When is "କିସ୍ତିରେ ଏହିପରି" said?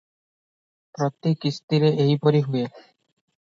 1.45-2.45